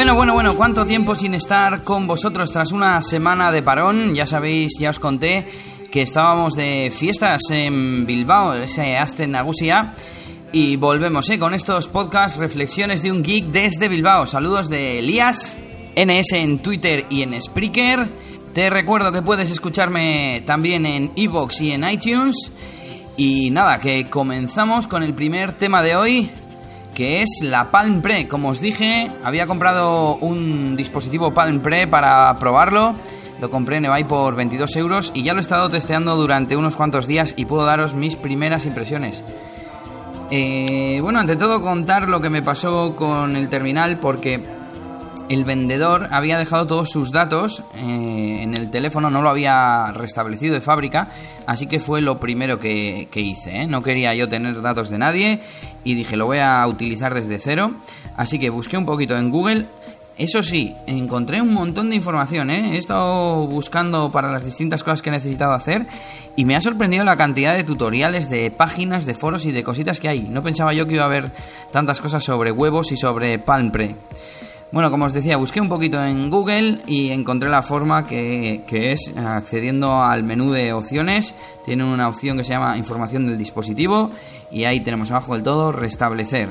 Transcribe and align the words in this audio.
Bueno, 0.00 0.14
bueno, 0.14 0.32
bueno, 0.32 0.56
¿cuánto 0.56 0.86
tiempo 0.86 1.14
sin 1.14 1.34
estar 1.34 1.84
con 1.84 2.06
vosotros 2.06 2.50
tras 2.50 2.72
una 2.72 3.02
semana 3.02 3.52
de 3.52 3.62
parón? 3.62 4.14
Ya 4.14 4.26
sabéis, 4.26 4.72
ya 4.78 4.88
os 4.88 4.98
conté 4.98 5.44
que 5.92 6.00
estábamos 6.00 6.54
de 6.54 6.90
fiestas 6.90 7.42
en 7.50 8.06
Bilbao, 8.06 8.54
ese 8.54 8.96
Asten 8.96 9.32
Nagusia, 9.32 9.92
y 10.52 10.76
volvemos 10.76 11.28
¿eh? 11.28 11.38
con 11.38 11.52
estos 11.52 11.88
podcasts, 11.88 12.38
reflexiones 12.38 13.02
de 13.02 13.12
un 13.12 13.22
geek 13.22 13.48
desde 13.48 13.88
Bilbao. 13.88 14.24
Saludos 14.24 14.70
de 14.70 15.00
Elías, 15.00 15.58
NS 15.94 16.32
en 16.32 16.60
Twitter 16.60 17.04
y 17.10 17.20
en 17.20 17.38
Spreaker. 17.42 18.08
Te 18.54 18.70
recuerdo 18.70 19.12
que 19.12 19.20
puedes 19.20 19.50
escucharme 19.50 20.42
también 20.46 20.86
en 20.86 21.12
Evox 21.14 21.60
y 21.60 21.72
en 21.72 21.86
iTunes. 21.86 22.36
Y 23.18 23.50
nada, 23.50 23.78
que 23.80 24.08
comenzamos 24.08 24.86
con 24.86 25.02
el 25.02 25.12
primer 25.12 25.52
tema 25.52 25.82
de 25.82 25.94
hoy, 25.94 26.30
que 26.94 27.22
es 27.22 27.40
la 27.42 27.70
Palm 27.70 28.02
Pre. 28.02 28.28
Como 28.28 28.48
os 28.48 28.60
dije, 28.60 29.10
había 29.22 29.46
comprado 29.46 30.16
un 30.16 30.76
dispositivo 30.76 31.32
Palm 31.32 31.60
Pre 31.60 31.86
para 31.86 32.38
probarlo. 32.38 32.94
Lo 33.40 33.50
compré 33.50 33.78
en 33.78 33.86
eBay 33.86 34.04
por 34.04 34.34
22 34.34 34.76
euros 34.76 35.12
y 35.14 35.22
ya 35.22 35.32
lo 35.32 35.38
he 35.38 35.42
estado 35.42 35.70
testeando 35.70 36.16
durante 36.16 36.56
unos 36.56 36.76
cuantos 36.76 37.06
días 37.06 37.32
y 37.36 37.46
puedo 37.46 37.64
daros 37.64 37.94
mis 37.94 38.16
primeras 38.16 38.66
impresiones. 38.66 39.22
Eh, 40.30 40.98
bueno, 41.02 41.18
ante 41.18 41.36
todo 41.36 41.62
contar 41.62 42.08
lo 42.08 42.20
que 42.20 42.30
me 42.30 42.42
pasó 42.42 42.94
con 42.94 43.36
el 43.36 43.48
terminal 43.48 43.98
porque 43.98 44.40
el 45.30 45.44
vendedor 45.44 46.08
había 46.10 46.38
dejado 46.38 46.66
todos 46.66 46.90
sus 46.90 47.12
datos 47.12 47.62
eh, 47.76 48.40
en 48.42 48.52
el 48.56 48.68
teléfono, 48.68 49.10
no 49.10 49.22
lo 49.22 49.28
había 49.28 49.92
restablecido 49.92 50.54
de 50.54 50.60
fábrica, 50.60 51.06
así 51.46 51.68
que 51.68 51.78
fue 51.78 52.02
lo 52.02 52.18
primero 52.18 52.58
que, 52.58 53.08
hice. 53.14 53.62
¿eh? 53.62 53.66
No 53.68 53.80
quería 53.80 54.12
yo 54.12 54.28
tener 54.28 54.60
datos 54.60 54.90
de 54.90 54.98
nadie 54.98 55.40
y 55.84 55.94
dije 55.94 56.16
lo 56.16 56.26
voy 56.26 56.38
a 56.38 56.66
utilizar 56.66 57.14
desde 57.14 57.38
cero, 57.38 57.74
así 58.16 58.40
que 58.40 58.50
busqué 58.50 58.76
un 58.76 58.84
poquito 58.84 59.16
en 59.16 59.30
Google. 59.30 59.66
Eso 60.18 60.42
sí, 60.42 60.74
encontré 60.88 61.40
un 61.40 61.54
montón 61.54 61.90
de 61.90 61.96
información, 61.96 62.50
¿eh? 62.50 62.74
he 62.74 62.78
estado 62.78 63.46
buscando 63.46 64.10
para 64.10 64.32
las 64.32 64.44
distintas 64.44 64.82
cosas 64.82 65.00
que 65.00 65.10
he 65.10 65.12
necesitado 65.12 65.52
hacer 65.52 65.86
y 66.34 66.44
me 66.44 66.56
ha 66.56 66.60
sorprendido 66.60 67.04
la 67.04 67.16
cantidad 67.16 67.54
de 67.54 67.62
tutoriales, 67.62 68.28
de 68.28 68.50
páginas, 68.50 69.06
de 69.06 69.14
foros 69.14 69.46
y 69.46 69.52
de 69.52 69.62
cositas 69.62 70.00
que 70.00 70.08
hay. 70.08 70.22
No 70.22 70.42
pensaba 70.42 70.74
yo 70.74 70.88
que 70.88 70.94
iba 70.94 71.04
a 71.04 71.06
haber 71.06 71.30
tantas 71.72 72.00
cosas 72.00 72.24
sobre 72.24 72.50
huevos 72.50 72.90
y 72.90 72.96
sobre 72.96 73.38
Palm 73.38 73.70
Pre. 73.70 73.94
Bueno, 74.72 74.92
como 74.92 75.06
os 75.06 75.12
decía, 75.12 75.36
busqué 75.36 75.60
un 75.60 75.68
poquito 75.68 76.00
en 76.00 76.30
Google 76.30 76.82
y 76.86 77.10
encontré 77.10 77.48
la 77.48 77.62
forma 77.62 78.04
que, 78.04 78.62
es 78.70 79.12
accediendo 79.16 80.00
al 80.00 80.22
menú 80.22 80.52
de 80.52 80.72
opciones. 80.72 81.34
Tiene 81.64 81.82
una 81.82 82.08
opción 82.08 82.36
que 82.36 82.44
se 82.44 82.54
llama 82.54 82.76
información 82.76 83.26
del 83.26 83.36
dispositivo 83.36 84.10
y 84.52 84.64
ahí 84.64 84.80
tenemos 84.80 85.10
abajo 85.10 85.34
del 85.34 85.42
todo 85.42 85.72
restablecer. 85.72 86.50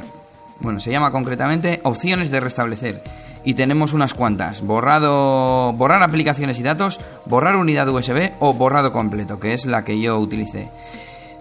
Bueno, 0.59 0.81
se 0.81 0.91
llama 0.91 1.11
concretamente 1.11 1.79
opciones 1.85 2.29
de 2.29 2.41
restablecer 2.41 3.01
y 3.45 3.53
tenemos 3.53 3.93
unas 3.93 4.13
cuantas. 4.13 4.61
Borrado, 4.63 5.71
borrar 5.71 6.03
aplicaciones 6.03 6.59
y 6.59 6.63
datos, 6.63 6.99
borrar 7.25 7.55
unidad 7.55 7.87
USB 7.87 8.33
o 8.39 8.53
borrado 8.53 8.91
completo, 8.91 9.39
que 9.39 9.53
es 9.53 9.65
la 9.65 9.85
que 9.85 10.01
yo 10.01 10.19
utilicé. 10.19 10.69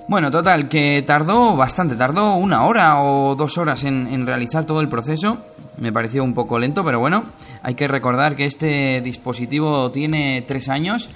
Bueno, 0.08 0.30
total, 0.30 0.70
que 0.70 1.04
tardó 1.06 1.54
bastante, 1.54 1.94
tardó 1.94 2.36
una 2.36 2.64
hora 2.64 3.02
o 3.02 3.34
dos 3.34 3.58
horas 3.58 3.84
en, 3.84 4.24
realizar 4.24 4.64
todo 4.64 4.80
el 4.80 4.88
proceso. 4.88 5.36
Me 5.76 5.92
pareció 5.92 6.24
un 6.24 6.32
poco 6.32 6.58
lento, 6.58 6.82
pero 6.82 6.98
bueno, 6.98 7.26
hay 7.62 7.74
que 7.74 7.86
recordar 7.86 8.34
que 8.34 8.46
este 8.46 9.02
dispositivo 9.02 9.90
tiene 9.90 10.42
tres 10.48 10.70
años 10.70 11.10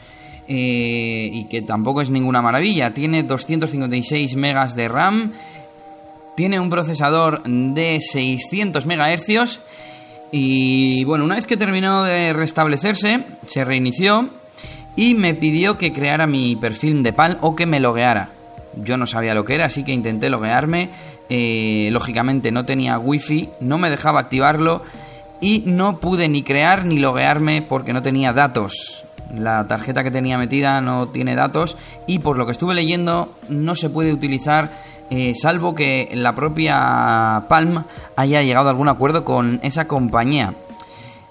eh, 0.47 1.31
y 1.33 1.47
que 1.49 1.63
tampoco 1.63 2.03
es 2.03 2.11
ninguna 2.11 2.43
maravilla. 2.43 2.93
Tiene 2.93 3.23
256 3.23 4.37
megas 4.37 4.77
de 4.77 4.89
RAM, 4.89 5.33
tiene 6.37 6.61
un 6.61 6.69
procesador 6.69 7.43
de 7.45 7.99
600 7.99 8.85
MHz 8.85 9.61
y 10.33 11.03
bueno, 11.05 11.25
una 11.25 11.37
vez 11.37 11.47
que 11.47 11.57
terminó 11.57 12.03
de 12.03 12.35
restablecerse, 12.35 13.25
se 13.47 13.65
reinició 13.65 14.29
y 14.97 15.15
me 15.15 15.33
pidió 15.33 15.79
que 15.79 15.95
creara 15.95 16.27
mi 16.27 16.57
perfil 16.57 17.03
de 17.03 17.15
PAL 17.15 17.39
o 17.41 17.57
que 17.57 17.65
me 17.65 17.81
logueara. 17.81 18.42
Yo 18.77 18.97
no 18.97 19.07
sabía 19.07 19.35
lo 19.35 19.45
que 19.45 19.55
era, 19.55 19.67
así 19.67 19.85
que 19.85 19.93
intenté 19.93 20.31
loguearme. 20.31 20.91
Eh, 21.29 21.89
lógicamente 21.93 22.51
no 22.51 22.65
tenía 22.65 22.99
wifi, 22.99 23.51
no 23.61 23.79
me 23.79 23.91
dejaba 23.91 24.21
activarlo 24.21 24.83
y 25.41 25.65
no 25.67 25.99
pude 25.99 26.29
ni 26.29 26.43
crear 26.43 26.85
ni 26.85 26.99
loguearme 26.99 27.63
porque 27.63 27.93
no 27.93 28.03
tenía 28.03 28.33
datos. 28.33 29.05
La 29.35 29.67
tarjeta 29.67 30.03
que 30.03 30.11
tenía 30.11 30.37
metida 30.37 30.81
no 30.81 31.09
tiene 31.09 31.35
datos 31.35 31.77
y 32.07 32.19
por 32.19 32.37
lo 32.37 32.47
que 32.47 32.53
estuve 32.53 32.75
leyendo 32.75 33.35
no 33.49 33.75
se 33.75 33.89
puede 33.89 34.13
utilizar 34.13 34.71
eh, 35.11 35.35
salvo 35.35 35.75
que 35.75 36.09
la 36.15 36.35
propia 36.35 37.45
Palm 37.49 37.85
haya 38.17 38.43
llegado 38.43 38.69
a 38.69 38.71
algún 38.71 38.89
acuerdo 38.89 39.25
con 39.25 39.61
esa 39.63 39.87
compañía. 39.87 40.55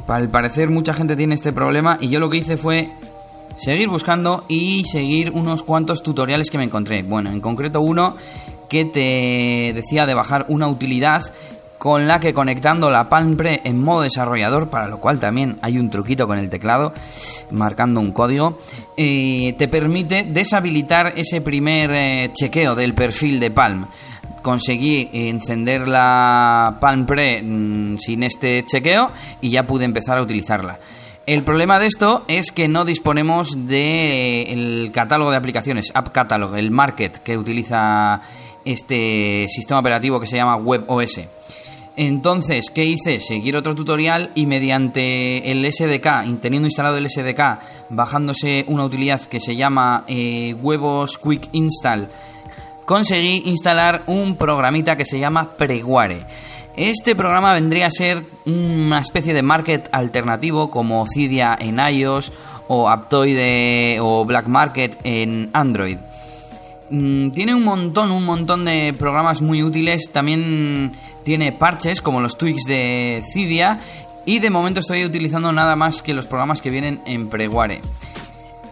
Al 0.08 0.28
parecer 0.28 0.70
mucha 0.70 0.94
gente 0.94 1.16
tiene 1.16 1.36
este 1.36 1.54
problema 1.54 1.98
y 2.00 2.10
yo 2.10 2.20
lo 2.20 2.30
que 2.30 2.38
hice 2.38 2.58
fue 2.58 2.92
seguir 3.56 3.90
buscando 3.90 4.46
y 4.48 4.84
seguir 4.86 5.32
unos 5.32 5.64
cuantos 5.64 6.04
tutoriales 6.04 6.50
que 6.50 6.58
me 6.58 6.66
encontré. 6.66 7.04
Bueno, 7.04 7.32
en 7.32 7.42
concreto 7.42 7.82
uno 7.82 8.16
que 8.70 8.86
te 8.86 9.74
decía 9.74 10.06
de 10.06 10.14
bajar 10.14 10.46
una 10.48 10.68
utilidad 10.68 11.34
con 11.82 12.08
la 12.08 12.20
que 12.20 12.32
conectando 12.32 12.92
la 12.92 13.10
Palm 13.10 13.36
Pre 13.36 13.62
en 13.64 13.82
modo 13.82 14.04
desarrollador, 14.04 14.70
para 14.70 14.88
lo 14.88 15.00
cual 15.00 15.20
también 15.20 15.58
hay 15.64 15.80
un 15.80 15.90
truquito 15.90 16.28
con 16.28 16.38
el 16.38 16.48
teclado, 16.48 16.94
marcando 17.50 18.00
un 18.00 18.12
código, 18.12 18.60
eh, 18.96 19.56
te 19.58 19.68
permite 19.68 20.24
deshabilitar 20.26 21.14
ese 21.16 21.42
primer 21.42 21.92
eh, 21.92 22.30
chequeo 22.34 22.76
del 22.76 22.94
perfil 22.94 23.40
de 23.40 23.50
Palm. 23.50 23.88
Conseguí 24.44 25.10
encender 25.12 25.88
la 25.88 26.78
Palm 26.80 27.08
Pre 27.08 27.42
mm, 27.42 27.98
sin 27.98 28.22
este 28.22 28.64
chequeo 28.64 29.10
y 29.42 29.50
ya 29.50 29.64
pude 29.64 29.84
empezar 29.84 30.20
a 30.20 30.22
utilizarla. 30.22 30.78
El 31.28 31.44
problema 31.44 31.78
de 31.78 31.86
esto 31.86 32.24
es 32.28 32.52
que 32.52 32.68
no 32.68 32.84
disponemos 32.84 33.68
del 33.68 34.92
catálogo 34.92 35.30
de 35.30 35.38
aplicaciones, 35.38 35.92
App 35.94 36.10
Catalog, 36.10 36.56
el 36.58 36.72
market 36.72 37.18
que 37.18 37.38
utiliza 37.38 38.22
este 38.66 39.46
sistema 39.48 39.80
operativo 39.80 40.20
que 40.20 40.26
se 40.26 40.38
llama 40.38 40.56
WebOS. 40.56 41.22
Entonces, 41.96 42.72
¿qué 42.74 42.86
hice? 42.86 43.20
Seguir 43.20 43.56
otro 43.56 43.76
tutorial 43.76 44.32
y 44.34 44.48
mediante 44.48 45.52
el 45.52 45.72
SDK, 45.72 46.40
teniendo 46.42 46.68
instalado 46.68 46.98
el 46.98 47.08
SDK, 47.08 47.90
bajándose 47.90 48.66
una 48.68 48.86
utilidad 48.86 49.22
que 49.22 49.40
se 49.40 49.56
llama 49.56 50.06
eh, 50.08 50.56
Huevos 50.60 51.20
Quick 51.20 51.50
Install, 51.52 52.08
conseguí 52.86 53.44
instalar 53.46 54.02
un 54.08 54.38
programita 54.38 54.96
que 54.96 55.06
se 55.06 55.20
llama 55.20 55.52
Preguare. 55.56 56.26
Este 56.78 57.16
programa 57.16 57.54
vendría 57.54 57.88
a 57.88 57.92
ser 57.92 58.24
una 58.46 59.00
especie 59.00 59.34
de 59.34 59.42
market 59.42 59.90
alternativo 59.92 60.72
como 60.72 61.06
Cydia 61.06 61.58
en 61.60 61.80
iOS 61.80 62.32
o 62.70 62.90
Aptoide 62.90 64.00
o 64.00 64.24
Black 64.26 64.48
Market 64.48 64.98
en 65.04 65.50
Android. 65.54 65.98
Mm, 66.90 67.32
tiene 67.32 67.56
un 67.56 67.64
montón, 67.64 68.12
un 68.12 68.26
montón 68.26 68.64
de 68.64 68.94
programas 68.98 69.42
muy 69.42 69.64
útiles. 69.64 70.10
También 70.12 70.94
tiene 71.24 71.52
parches 71.52 72.02
como 72.02 72.22
los 72.22 72.38
tweaks 72.38 72.64
de 72.64 73.24
Cydia. 73.34 73.80
Y 74.26 74.40
de 74.40 74.50
momento 74.50 74.80
estoy 74.80 75.04
utilizando 75.04 75.52
nada 75.52 75.76
más 75.76 76.02
que 76.02 76.14
los 76.14 76.28
programas 76.28 76.62
que 76.62 76.70
vienen 76.70 77.02
en 77.06 77.28
Preguare. 77.28 77.82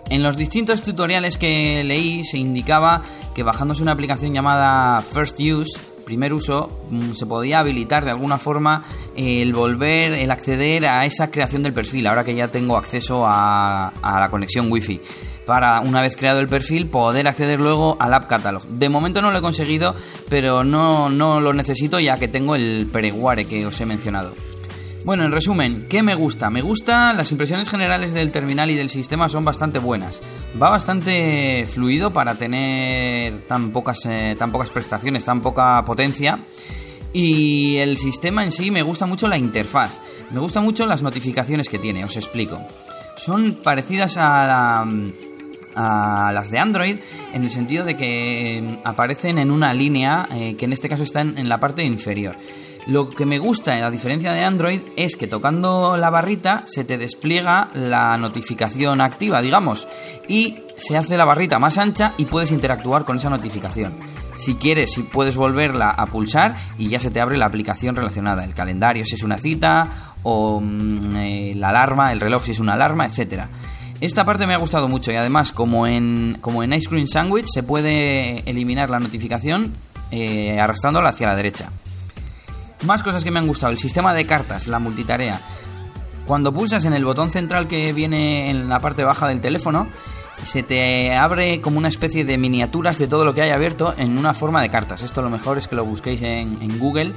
En 0.10 0.24
los 0.24 0.38
distintos 0.38 0.82
tutoriales 0.82 1.38
que 1.38 1.84
leí 1.84 2.24
se 2.24 2.38
indicaba 2.38 3.02
que 3.34 3.44
bajándose 3.44 3.82
una 3.82 3.92
aplicación 3.92 4.34
llamada 4.34 5.02
First 5.02 5.40
Use 5.40 5.89
primer 6.10 6.34
uso 6.34 6.72
mm, 6.90 7.12
se 7.12 7.28
podía 7.28 7.60
habilitar 7.60 8.04
de 8.04 8.10
alguna 8.10 8.40
forma 8.40 8.84
el 9.16 9.54
volver, 9.54 10.14
el 10.14 10.32
acceder 10.32 10.88
a 10.88 11.06
esa 11.06 11.30
creación 11.30 11.62
del 11.62 11.72
perfil, 11.72 12.08
ahora 12.08 12.24
que 12.24 12.34
ya 12.34 12.48
tengo 12.48 12.78
acceso 12.78 13.28
a, 13.28 13.94
la 14.02 14.30
conexión 14.32 14.72
wifi 14.72 15.00
para 15.46 15.82
una 15.82 16.02
vez 16.02 16.16
creado 16.16 16.40
el 16.40 16.48
perfil 16.48 16.88
poder 16.88 17.28
acceder 17.28 17.60
luego 17.60 17.96
al 18.00 18.14
app 18.16 18.28
catalog. 18.28 18.66
De 18.68 18.90
momento 18.90 19.22
no 19.22 19.30
lo 19.30 19.38
he 19.38 19.42
conseguido, 19.42 19.96
pero 20.30 20.64
no, 20.64 21.10
no 21.10 21.40
lo 21.40 21.54
necesito 21.54 22.00
ya 22.00 22.18
que 22.18 22.28
tengo 22.28 22.56
el 22.56 22.88
Pereguare 22.92 23.46
que 23.46 23.68
os 23.68 23.80
he 23.80 23.86
mencionado. 23.86 24.34
Bueno, 25.10 25.26
en 25.26 25.32
resumen, 25.32 25.88
¿qué 25.90 26.04
me 26.04 26.14
gusta? 26.14 26.52
Me 26.52 26.62
gusta, 26.62 27.14
las 27.14 27.32
impresiones 27.32 27.68
generales 27.68 28.14
del 28.14 28.30
terminal 28.30 28.70
y 28.70 28.76
del 28.76 28.92
sistema 28.92 29.28
son 29.28 29.44
bastante 29.44 29.80
buenas. 29.80 30.22
Va 30.62 30.70
bastante 30.70 31.66
fluido 31.66 32.14
para 32.14 32.36
tener 32.36 33.42
tan 33.48 33.72
pocas, 33.72 34.06
eh, 34.06 34.36
tan 34.38 34.52
pocas 34.52 34.70
prestaciones, 34.70 35.26
tan 35.26 35.42
poca 35.42 35.84
potencia. 35.84 36.38
Y 37.12 37.78
el 37.78 37.98
sistema 37.98 38.44
en 38.44 38.52
sí 38.52 38.70
me 38.70 38.84
gusta 38.84 39.08
mucho 39.08 39.28
la 39.28 39.40
interfaz. 39.40 40.00
Me 40.30 40.40
gustan 40.40 40.64
mucho 40.64 40.86
las 40.86 41.02
notificaciones 41.02 41.70
que 41.70 41.80
tiene, 41.80 42.04
os 42.04 42.16
explico. 42.16 42.62
Son 43.18 43.58
parecidas 43.64 44.16
a, 44.16 44.86
a 45.74 46.32
las 46.32 46.52
de 46.52 46.60
Android 46.60 46.98
en 47.34 47.44
el 47.44 47.50
sentido 47.50 47.84
de 47.84 47.98
que 47.98 48.60
eh, 48.60 48.80
aparecen 48.84 49.40
en 49.40 49.50
una 49.50 49.74
línea 49.74 50.28
eh, 50.32 50.56
que 50.56 50.66
en 50.66 50.74
este 50.74 50.88
caso 50.88 51.02
está 51.02 51.22
en 51.22 51.50
la 51.50 51.60
parte 51.60 51.84
inferior. 51.84 52.36
Lo 52.88 53.10
que 53.10 53.26
me 53.26 53.40
gusta, 53.40 53.74
a 53.86 53.92
diferencia 53.92 54.32
de 54.32 54.44
Android, 54.44 54.82
es 54.96 55.16
que 55.16 55.28
tocando 55.28 55.96
la 55.98 56.10
barrita 56.10 56.60
se 56.66 56.86
te 56.86 56.98
despliega 56.98 57.70
la 57.74 58.18
notificación 58.18 59.02
activa, 59.02 59.42
digamos, 59.42 59.88
y 60.28 60.60
se 60.76 60.98
hace 60.98 61.18
la 61.18 61.26
barrita 61.26 61.60
más 61.60 61.78
ancha 61.78 62.14
y 62.18 62.26
puedes 62.26 62.52
interactuar 62.52 63.06
con 63.06 63.18
esa 63.18 63.30
notificación. 63.30 63.94
Si 64.36 64.56
quieres, 64.56 64.94
si 64.94 65.04
puedes 65.04 65.36
volverla 65.36 65.90
a 65.90 66.06
pulsar 66.06 66.56
y 66.78 66.88
ya 66.88 67.00
se 67.00 67.12
te 67.12 67.20
abre 67.20 67.38
la 67.38 67.46
aplicación 67.46 67.96
relacionada, 67.96 68.46
el 68.46 68.54
calendario 68.54 69.04
si 69.06 69.16
es 69.16 69.24
una 69.24 69.38
cita 69.38 70.16
o 70.24 70.62
mm, 70.62 71.16
eh, 71.18 71.54
la 71.56 71.70
alarma, 71.70 72.12
el 72.14 72.22
reloj 72.22 72.46
si 72.46 72.52
es 72.52 72.60
una 72.60 72.74
alarma, 72.74 73.06
etcétera. 73.06 73.50
Esta 74.00 74.24
parte 74.24 74.48
me 74.48 74.54
ha 74.54 74.58
gustado 74.58 74.88
mucho 74.88 75.12
y 75.12 75.16
además 75.16 75.52
como 75.52 75.86
en, 75.86 76.38
como 76.40 76.64
en 76.64 76.72
Ice 76.72 76.88
Cream 76.88 77.08
Sandwich 77.08 77.48
se 77.54 77.64
puede 77.64 78.50
eliminar 78.50 78.90
la 78.90 79.00
notificación 79.00 79.74
eh, 80.10 80.58
arrastrándola 80.58 81.10
hacia 81.10 81.28
la 81.28 81.36
derecha. 81.36 81.70
Más 82.86 83.04
cosas 83.04 83.24
que 83.24 83.32
me 83.32 83.40
han 83.40 83.48
gustado, 83.48 83.72
el 83.72 83.78
sistema 83.78 84.14
de 84.14 84.26
cartas, 84.26 84.68
la 84.68 84.80
multitarea. 84.80 85.40
Cuando 86.26 86.54
pulsas 86.54 86.86
en 86.86 86.94
el 86.94 87.04
botón 87.04 87.32
central 87.32 87.68
que 87.68 87.92
viene 87.92 88.50
en 88.50 88.70
la 88.70 88.80
parte 88.80 89.04
baja 89.04 89.28
del 89.28 89.42
teléfono, 89.42 89.90
se 90.44 90.64
te 90.64 91.14
abre 91.16 91.60
como 91.60 91.78
una 91.78 91.90
especie 91.90 92.24
de 92.24 92.38
miniaturas 92.38 92.98
de 92.98 93.08
todo 93.08 93.26
lo 93.26 93.34
que 93.34 93.42
hay 93.42 93.52
abierto 93.52 93.94
en 93.98 94.18
una 94.18 94.34
forma 94.34 94.62
de 94.62 94.70
cartas. 94.70 95.02
Esto 95.02 95.22
lo 95.22 95.30
mejor 95.30 95.58
es 95.58 95.68
que 95.68 95.76
lo 95.76 95.86
busquéis 95.86 96.22
en, 96.22 96.80
Google. 96.80 97.14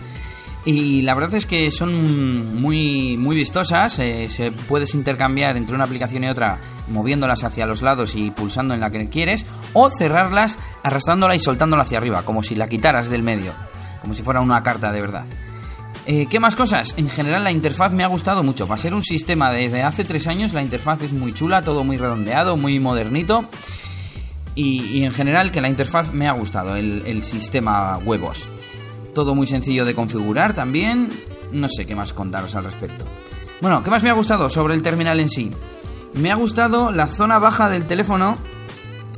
Y 0.64 1.02
la 1.02 1.14
verdad 1.14 1.34
es 1.34 1.46
que 1.46 1.70
son 1.70 2.60
muy, 2.60 3.16
muy 3.16 3.34
vistosas, 3.34 3.98
eh, 3.98 4.28
se 4.28 4.52
puedes 4.52 4.94
intercambiar 4.94 5.56
entre 5.56 5.74
una 5.74 5.84
aplicación 5.84 6.22
y 6.22 6.28
otra 6.28 6.60
moviéndolas 6.88 7.42
hacia 7.42 7.66
los 7.66 7.82
lados 7.82 8.14
y 8.14 8.30
pulsando 8.30 8.72
en 8.72 8.80
la 8.80 8.90
que 8.90 9.08
quieres, 9.08 9.44
o 9.72 9.90
cerrarlas 9.90 10.58
arrastrándola 10.84 11.34
y 11.34 11.40
soltándola 11.40 11.82
hacia 11.82 11.98
arriba, 11.98 12.22
como 12.22 12.44
si 12.44 12.54
la 12.54 12.68
quitaras 12.68 13.08
del 13.08 13.24
medio, 13.24 13.52
como 14.00 14.14
si 14.14 14.22
fuera 14.22 14.40
una 14.40 14.62
carta 14.62 14.92
de 14.92 15.00
verdad. 15.00 15.24
Eh, 16.06 16.26
¿Qué 16.28 16.40
más 16.40 16.56
cosas? 16.56 16.94
En 16.96 17.08
general 17.08 17.44
la 17.44 17.52
interfaz 17.52 17.92
me 17.92 18.02
ha 18.02 18.08
gustado 18.08 18.42
mucho. 18.42 18.66
Para 18.66 18.80
ser 18.80 18.94
un 18.94 19.02
sistema 19.02 19.52
desde 19.52 19.82
hace 19.82 20.04
tres 20.04 20.26
años, 20.26 20.52
la 20.52 20.62
interfaz 20.62 21.02
es 21.02 21.12
muy 21.12 21.32
chula, 21.32 21.62
todo 21.62 21.84
muy 21.84 21.96
redondeado, 21.96 22.56
muy 22.56 22.80
modernito. 22.80 23.44
Y, 24.54 25.02
en 25.04 25.12
general 25.12 25.50
que 25.50 25.60
la 25.60 25.68
interfaz 25.68 26.12
me 26.12 26.28
ha 26.28 26.32
gustado, 26.32 26.76
el, 26.76 27.02
el 27.06 27.22
sistema 27.22 27.96
huevos. 27.98 28.46
Todo 29.14 29.34
muy 29.34 29.46
sencillo 29.46 29.84
de 29.84 29.94
configurar 29.94 30.54
también. 30.54 31.08
No 31.52 31.68
sé 31.68 31.86
qué 31.86 31.94
más 31.94 32.12
contaros 32.12 32.54
al 32.54 32.64
respecto. 32.64 33.04
Bueno, 33.60 33.82
¿qué 33.82 33.90
más 33.90 34.02
me 34.02 34.10
ha 34.10 34.14
gustado 34.14 34.50
sobre 34.50 34.74
el 34.74 34.82
terminal 34.82 35.20
en 35.20 35.30
sí? 35.30 35.50
Me 36.14 36.30
ha 36.30 36.34
gustado 36.34 36.90
la 36.90 37.06
zona 37.06 37.38
baja 37.38 37.70
del 37.70 37.86
teléfono 37.86 38.36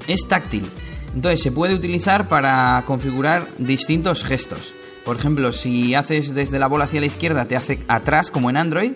es 0.07 0.27
táctil. 0.29 0.67
Entonces 1.15 1.43
se 1.43 1.53
puede 1.53 1.75
utilizar 1.75 2.29
para 2.29 2.83
configurar 2.87 3.49
distintos 3.59 4.23
gestos. 4.23 4.75
Por 5.05 5.17
ejemplo, 5.17 5.53
si 5.53 5.95
haces 5.95 6.35
desde 6.35 6.59
la 6.59 6.67
bola 6.67 6.85
hacia 6.85 7.01
la 7.01 7.07
izquierda, 7.07 7.45
te 7.45 7.57
hace 7.57 7.79
atrás, 7.89 8.31
como 8.31 8.49
en 8.51 8.57
Android. 8.57 8.93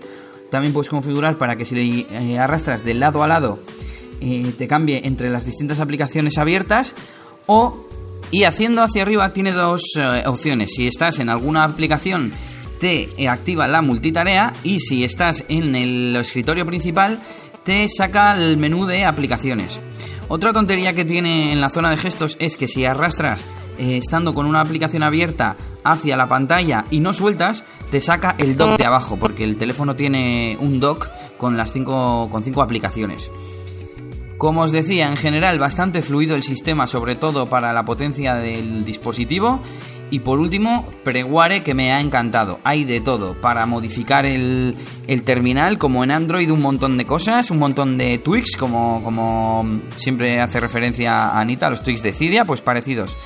También 0.50 0.72
puedes 0.72 0.88
configurar 0.88 1.37
para 1.37 1.56
que 1.56 1.66
si 1.66 1.75
le 1.75 2.06
eh, 2.10 2.38
arrastras 2.38 2.82
de 2.82 2.94
lado 2.94 3.22
a 3.22 3.28
lado, 3.28 3.60
eh, 4.20 4.52
te 4.56 4.66
cambie 4.66 5.02
entre 5.05 5.28
las 5.28 5.44
distintas 5.44 5.81
aplicaciones 5.81 6.38
abiertas. 6.38 6.94
O, 7.46 7.87
y 8.31 8.44
haciendo 8.44 8.82
hacia 8.82 9.02
arriba, 9.02 9.32
tiene 9.34 9.52
dos 9.52 9.82
eh, 9.96 10.22
opciones. 10.26 10.70
Si 10.75 10.87
estás 10.87 11.20
en 11.20 11.28
alguna 11.28 11.64
aplicación, 11.64 12.32
te 12.81 13.28
activa 13.28 13.69
la 13.69 13.82
multitarea. 13.82 14.54
Y 14.64 14.81
si 14.81 15.04
estás 15.04 15.44
en 15.50 15.75
el 15.75 16.16
escritorio 16.16 16.64
principal, 16.64 17.20
te 17.69 17.87
saca 17.87 18.35
el 18.35 18.56
menú 18.56 18.87
de 18.87 19.05
aplicaciones. 19.05 19.79
Otra 20.29 20.55
tontería 20.55 20.94
que 20.94 21.05
tiene 21.05 21.53
en 21.53 21.61
la 21.61 21.69
zona 21.69 21.91
de 21.91 21.99
gestos 21.99 22.38
es 22.41 22.56
que 22.56 22.67
si 22.67 22.87
arrastras 22.87 23.44
eh, 23.76 23.99
estando 23.99 24.32
con 24.32 24.47
una 24.47 24.62
aplicación 24.62 25.03
abierta 25.03 25.55
hacia 25.85 26.17
la 26.17 26.26
pantalla 26.26 26.87
y 26.91 27.00
no 27.00 27.12
sueltas, 27.12 27.67
te 27.91 28.00
saca 28.00 28.35
el 28.38 28.56
dock 28.56 28.79
de 28.79 28.87
abajo, 28.87 29.19
porque 29.19 29.44
el 29.44 29.59
teléfono 29.59 29.94
tiene 29.94 30.56
un 30.59 30.81
dock 30.81 31.11
con 31.37 31.59
las 31.59 31.70
cinco, 31.70 32.31
con 32.31 32.43
cinco 32.43 32.62
aplicaciones. 32.62 33.31
Como 34.38 34.62
os 34.62 34.70
decía, 34.70 35.08
en 35.08 35.17
general 35.17 35.58
bastante 35.58 36.00
fluido 36.00 36.37
el 36.37 36.44
sistema, 36.44 36.87
sobre 36.87 37.17
todo 37.17 37.49
para 37.49 37.73
la 37.73 37.85
potencia 37.85 38.35
del 38.35 38.85
dispositivo. 38.85 39.61
Y 40.11 40.20
por 40.20 40.38
último, 40.38 40.88
Preguare 41.02 41.64
que 41.64 41.75
me 41.75 41.93
ha 41.93 42.00
encantado. 42.00 42.61
Hay 42.62 42.85
de 42.85 43.00
todo 43.00 43.35
para 43.35 43.67
modificar 43.67 44.25
el, 44.25 44.76
el, 45.08 45.23
terminal, 45.25 45.76
como 45.76 46.05
en 46.05 46.12
Android 46.12 46.50
un 46.52 46.62
montón 46.62 46.96
de 46.96 47.05
cosas, 47.05 47.50
un 47.50 47.58
montón 47.58 47.99
de 47.99 48.19
tweaks, 48.19 48.56
como, 48.56 49.02
como 49.02 49.81
siempre 49.96 50.40
hace 50.40 50.61
referencia 50.61 51.31
a 51.31 51.40
Anita, 51.40 51.69
los 51.69 51.82
tweaks 51.82 52.02
de 52.02 52.12
Cydia, 52.12 52.44
pues 52.44 52.62
parecidos. 52.62 53.17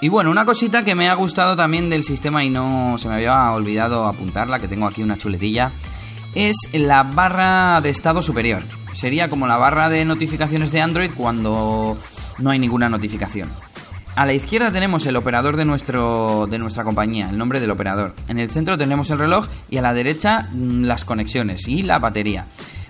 Y 0.00 0.08
bueno, 0.08 0.30
una 0.30 0.44
cosita 0.44 0.84
que 0.84 0.94
me 0.94 1.08
ha 1.08 1.14
gustado 1.14 1.56
también 1.56 1.90
del 1.90 2.04
sistema 2.04 2.44
y 2.44 2.50
no 2.50 2.96
se 2.98 3.08
me 3.08 3.14
había 3.14 3.50
olvidado 3.50 4.06
apuntarla, 4.06 4.58
que 4.58 4.68
tengo 4.68 4.86
aquí 4.86 5.02
una 5.02 5.18
chuletilla, 5.18 5.72
es 6.34 6.56
la 6.72 7.02
barra 7.02 7.80
de 7.80 7.90
estado 7.90 8.22
superior. 8.22 8.62
Sería 8.92 9.28
como 9.28 9.46
la 9.46 9.58
barra 9.58 9.88
de 9.88 10.04
notificaciones 10.04 10.72
de 10.72 10.80
Android 10.80 11.10
cuando 11.16 11.98
no 12.38 12.50
hay 12.50 12.58
ninguna 12.58 12.88
notificación. 12.88 13.50
A 14.16 14.24
la 14.24 14.32
izquierda 14.32 14.70
tenemos 14.70 15.04
el 15.06 15.16
operador 15.16 15.56
de, 15.56 15.64
nuestro, 15.64 16.46
de 16.48 16.58
nuestra 16.58 16.84
compañía, 16.84 17.28
el 17.30 17.36
nombre 17.36 17.58
del 17.58 17.72
operador. 17.72 18.14
En 18.28 18.38
el 18.38 18.50
centro 18.50 18.78
tenemos 18.78 19.10
el 19.10 19.18
reloj 19.18 19.48
y 19.68 19.78
a 19.78 19.82
la 19.82 19.92
derecha 19.92 20.48
mm, 20.52 20.84
las 20.84 21.04
conexiones 21.04 21.66
y 21.66 21.82
la 21.82 21.98
batería. 21.98 22.46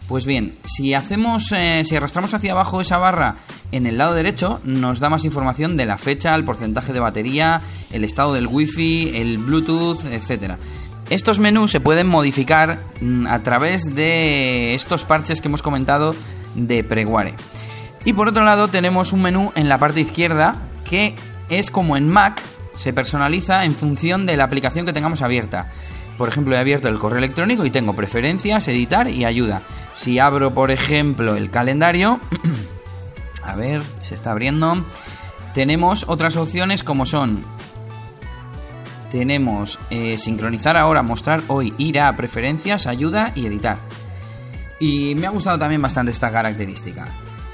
Pues 0.06 0.26
bien, 0.26 0.54
si 0.64 0.92
hacemos, 0.92 1.50
eh, 1.52 1.82
si 1.86 1.96
arrastramos 1.96 2.34
hacia 2.34 2.52
abajo 2.52 2.82
esa 2.82 2.98
barra 2.98 3.36
en 3.72 3.86
el 3.86 3.96
lado 3.96 4.12
derecho, 4.12 4.60
nos 4.64 5.00
da 5.00 5.08
más 5.08 5.24
información 5.24 5.78
de 5.78 5.86
la 5.86 5.96
fecha, 5.96 6.34
el 6.34 6.44
porcentaje 6.44 6.92
de 6.92 7.00
batería, 7.00 7.62
el 7.90 8.04
estado 8.04 8.34
del 8.34 8.46
wifi, 8.46 9.12
el 9.14 9.38
Bluetooth, 9.38 10.04
etc. 10.04 10.56
Estos 11.10 11.38
menús 11.38 11.70
se 11.70 11.80
pueden 11.80 12.06
modificar 12.06 12.80
mm, 13.00 13.26
a 13.26 13.42
través 13.42 13.94
de 13.94 14.74
estos 14.74 15.04
parches 15.04 15.40
que 15.40 15.48
hemos 15.48 15.62
comentado 15.62 16.14
de 16.54 16.82
Preguare. 16.82 17.34
Y 18.04 18.12
por 18.12 18.28
otro 18.28 18.44
lado 18.44 18.68
tenemos 18.68 19.12
un 19.12 19.22
menú 19.22 19.52
en 19.54 19.68
la 19.68 19.78
parte 19.78 20.00
izquierda 20.00 20.56
que 20.84 21.14
es 21.48 21.70
como 21.70 21.96
en 21.96 22.08
Mac, 22.08 22.42
se 22.76 22.92
personaliza 22.92 23.64
en 23.64 23.74
función 23.74 24.26
de 24.26 24.36
la 24.36 24.44
aplicación 24.44 24.86
que 24.86 24.92
tengamos 24.92 25.22
abierta. 25.22 25.72
Por 26.18 26.28
ejemplo, 26.28 26.54
he 26.54 26.58
abierto 26.58 26.88
el 26.88 26.98
correo 26.98 27.18
electrónico 27.18 27.64
y 27.64 27.70
tengo 27.70 27.94
preferencias, 27.94 28.68
editar 28.68 29.08
y 29.08 29.24
ayuda. 29.24 29.62
Si 29.94 30.18
abro, 30.18 30.54
por 30.54 30.70
ejemplo, 30.70 31.36
el 31.36 31.50
calendario, 31.50 32.20
a 33.42 33.56
ver, 33.56 33.82
se 34.02 34.14
está 34.14 34.30
abriendo, 34.30 34.84
tenemos 35.54 36.04
otras 36.08 36.36
opciones 36.36 36.84
como 36.84 37.06
son, 37.06 37.44
tenemos 39.10 39.78
eh, 39.90 40.18
sincronizar 40.18 40.76
ahora, 40.76 41.02
mostrar 41.02 41.42
hoy, 41.48 41.72
ir 41.78 42.00
a 42.00 42.14
preferencias, 42.16 42.86
ayuda 42.86 43.32
y 43.34 43.46
editar. 43.46 43.78
Y 44.80 45.14
me 45.14 45.26
ha 45.26 45.30
gustado 45.30 45.58
también 45.58 45.82
bastante 45.82 46.12
esta 46.12 46.30
característica. 46.30 47.06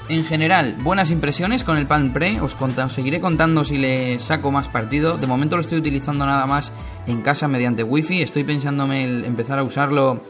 En 0.09 0.25
general, 0.25 0.75
buenas 0.79 1.11
impresiones 1.11 1.63
con 1.63 1.77
el 1.77 1.87
Palm 1.87 2.11
Pre. 2.11 2.41
Os, 2.41 2.57
seguiré 2.89 3.21
contando 3.21 3.63
si 3.63 3.77
le 3.77 4.19
saco 4.19 4.51
más 4.51 4.67
partido. 4.67 5.17
De 5.17 5.27
momento 5.27 5.55
lo 5.55 5.61
estoy 5.61 5.77
utilizando 5.77 6.25
nada 6.25 6.45
más 6.47 6.71
en 7.07 7.21
casa 7.21 7.47
mediante 7.47 7.83
Wi-Fi. 7.83 8.21
Estoy 8.21 8.43
pensándome 8.43 9.05
el 9.05 9.23
empezar 9.23 9.59
a 9.59 9.63
usarlo 9.63 10.21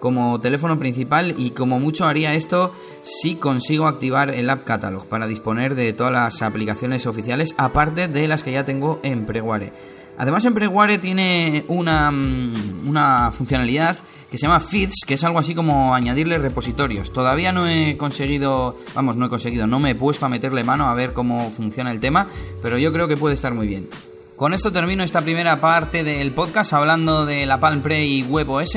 como 0.00 0.40
teléfono 0.40 0.78
principal 0.78 1.34
y 1.36 1.50
como 1.50 1.78
mucho 1.78 2.06
haría 2.06 2.34
esto 2.34 2.72
si 3.02 3.34
consigo 3.34 3.86
activar 3.86 4.30
el 4.30 4.48
App 4.48 4.64
Catalog 4.64 5.06
para 5.06 5.26
disponer 5.26 5.74
de 5.74 5.92
todas 5.92 6.12
las 6.12 6.40
aplicaciones 6.40 7.06
oficiales 7.06 7.54
aparte 7.56 8.08
de 8.08 8.28
las 8.28 8.42
que 8.42 8.52
ya 8.52 8.64
tengo 8.64 9.00
en 9.02 9.26
Preguare. 9.26 9.72
Además, 10.18 10.44
en 10.44 10.54
Preguare 10.54 10.98
tiene 10.98 11.64
una, 11.68 12.10
mm, 12.10 12.88
una, 12.88 13.30
funcionalidad 13.30 13.96
que 14.28 14.36
se 14.36 14.46
llama 14.46 14.58
Feeds, 14.58 15.04
que 15.06 15.14
es 15.14 15.22
algo 15.22 15.38
así 15.38 15.54
como 15.54 15.94
añadirle 15.94 16.38
repositorios. 16.38 17.12
Todavía 17.12 17.52
no 17.52 17.68
he 17.68 17.96
conseguido, 17.96 18.76
vamos, 18.94 19.16
no 19.16 19.26
he 19.26 19.28
conseguido, 19.28 19.68
no 19.68 19.78
me 19.78 19.92
he 19.92 19.94
puesto 19.94 20.26
a 20.26 20.28
meterle 20.28 20.64
mano 20.64 20.88
a 20.88 20.94
ver 20.94 21.12
cómo 21.12 21.50
funciona 21.50 21.92
el 21.92 22.00
tema, 22.00 22.28
pero 22.60 22.78
yo 22.78 22.92
creo 22.92 23.06
que 23.06 23.16
puede 23.16 23.36
estar 23.36 23.54
muy 23.54 23.68
bien. 23.68 23.88
Con 24.34 24.54
esto 24.54 24.72
termino 24.72 25.04
esta 25.04 25.20
primera 25.20 25.60
parte 25.60 26.02
del 26.02 26.32
podcast 26.32 26.72
hablando 26.72 27.24
de 27.24 27.46
la 27.46 27.58
Palm 27.60 27.80
Pre 27.80 28.04
y 28.04 28.22
WebOS. 28.24 28.76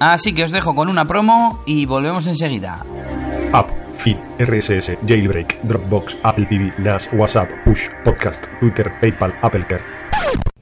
Así 0.00 0.34
que 0.34 0.44
os 0.44 0.50
dejo 0.50 0.74
con 0.74 0.88
una 0.88 1.06
promo 1.06 1.62
y 1.64 1.86
volvemos 1.86 2.26
enseguida. 2.26 2.84
App, 3.52 3.70
Feed, 3.94 4.16
RSS, 4.40 4.98
Jailbreak, 5.06 5.62
Dropbox, 5.62 6.16
Apple 6.24 6.46
TV, 6.46 6.72
NAS, 6.78 7.08
WhatsApp, 7.12 7.50
Push, 7.64 7.88
Podcast, 8.04 8.46
Twitter, 8.58 8.92
PayPal, 9.00 9.32
Apple 9.42 9.64
Care. 9.68 10.01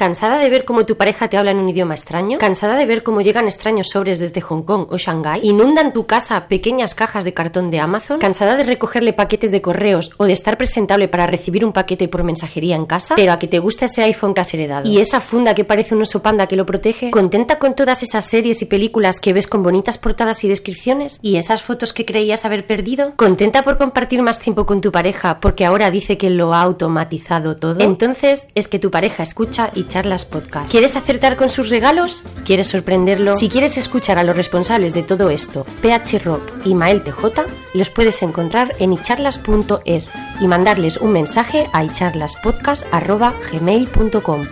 ¿Cansada 0.01 0.39
de 0.39 0.49
ver 0.49 0.65
cómo 0.65 0.87
tu 0.87 0.97
pareja 0.97 1.29
te 1.29 1.37
habla 1.37 1.51
en 1.51 1.59
un 1.59 1.69
idioma 1.69 1.93
extraño? 1.93 2.39
¿Cansada 2.39 2.75
de 2.75 2.87
ver 2.87 3.03
cómo 3.03 3.21
llegan 3.21 3.45
extraños 3.45 3.91
sobres 3.91 4.19
desde 4.19 4.41
Hong 4.41 4.63
Kong 4.63 4.87
o 4.89 4.97
Shanghái? 4.97 5.43
¿Inundan 5.43 5.93
tu 5.93 6.07
casa 6.07 6.49
pequeñas 6.49 6.95
cajas 6.95 7.23
de 7.23 7.35
cartón 7.35 7.71
de 7.71 7.81
Amazon? 7.81 8.19
¿Cansada 8.19 8.57
de 8.57 8.65
recogerle 8.65 9.13
paquetes 9.13 9.51
de 9.51 9.61
correos 9.61 10.13
o 10.17 10.25
de 10.25 10.33
estar 10.33 10.57
presentable 10.57 11.09
para 11.09 11.27
recibir 11.27 11.67
un 11.67 11.75
paquete 11.75 12.09
por 12.09 12.23
mensajería 12.23 12.77
en 12.77 12.87
casa? 12.87 13.15
Pero 13.15 13.31
a 13.31 13.39
que 13.39 13.47
te 13.47 13.59
gusta 13.59 13.85
ese 13.85 14.03
iPhone 14.03 14.33
que 14.33 14.41
has 14.41 14.55
heredado. 14.55 14.89
¿Y 14.89 15.01
esa 15.01 15.21
funda 15.21 15.55
que 15.55 15.67
parece 15.67 15.95
un 15.95 16.01
oso 16.01 16.23
panda 16.23 16.47
que 16.47 16.57
lo 16.57 16.65
protege? 16.65 17.11
¿Contenta 17.11 17.59
con 17.59 17.75
todas 17.75 18.03
esas 18.03 18.25
series 18.25 18.63
y 18.63 18.65
películas 18.65 19.21
que 19.21 19.35
ves 19.35 19.47
con 19.47 19.63
bonitas 19.63 19.99
portadas 19.99 20.43
y 20.45 20.49
descripciones? 20.49 21.19
¿Y 21.21 21.37
esas 21.37 21.61
fotos 21.61 21.93
que 21.93 22.07
creías 22.07 22.47
haber 22.47 22.67
perdido? 22.67 23.13
¿Contenta 23.17 23.63
por 23.63 23.77
compartir 23.77 24.23
más 24.23 24.39
tiempo 24.39 24.65
con 24.65 24.81
tu 24.81 24.93
pareja 24.93 25.41
porque 25.41 25.67
ahora 25.67 25.91
dice 25.91 26.17
que 26.17 26.31
lo 26.31 26.55
ha 26.55 26.63
automatizado 26.63 27.59
todo? 27.59 27.81
Entonces 27.81 28.47
es 28.55 28.67
que 28.67 28.79
tu 28.79 28.91
pareja 28.91 29.23
escucha 29.23 29.69
y 29.75 29.90
charlas 29.91 30.25
podcast. 30.25 30.71
¿Quieres 30.71 30.97
acertar 30.97 31.37
con 31.37 31.51
sus 31.51 31.69
regalos? 31.69 32.23
¿Quieres 32.47 32.69
sorprenderlo? 32.69 33.37
Si 33.37 33.51
quieres 33.51 33.77
escuchar 33.77 34.17
a 34.17 34.25
los 34.25 34.35
responsables 34.35 34.95
de 34.95 35.03
todo 35.03 35.29
esto, 35.29 35.67
PH 35.83 36.21
Rock 36.21 36.51
y 36.65 36.75
Mael 36.75 37.05
TJ, 37.05 37.43
los 37.75 37.91
puedes 37.91 38.23
encontrar 38.23 38.75
en 38.79 38.95
icharlas.es 38.95 40.13
y 40.41 40.49
mandarles 40.49 40.97
un 40.97 41.13
mensaje 41.13 41.69
a 41.75 41.85
icharlaspodcast.gmail.com. 41.85 44.47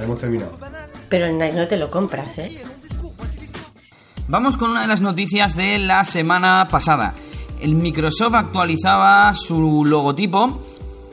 hemos 0.00 0.20
terminado. 0.20 0.56
Pero 1.08 1.26
el 1.26 1.38
Nice 1.38 1.54
no 1.54 1.68
te 1.68 1.76
lo 1.76 1.90
compras, 1.90 2.38
¿eh? 2.38 2.62
Vamos 4.28 4.56
con 4.56 4.70
una 4.70 4.82
de 4.82 4.86
las 4.86 5.00
noticias 5.00 5.56
de 5.56 5.78
la 5.78 6.04
semana 6.04 6.68
pasada. 6.70 7.14
El 7.62 7.76
Microsoft 7.76 8.34
actualizaba 8.34 9.32
su 9.36 9.84
logotipo 9.84 10.60